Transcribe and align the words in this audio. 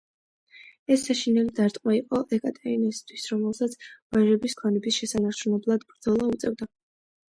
ეს 0.95 1.03
საშინელი 1.09 1.53
დარტყმა 1.59 1.95
იყო 1.99 2.23
ეკატერინასათვის, 2.39 3.29
რომელსაც 3.35 3.79
ვაჟების 3.87 4.61
ქონების 4.65 5.01
შესანარჩუნებლად 5.03 5.91
ბრძოლა 5.95 6.37
უწევდა. 6.37 6.75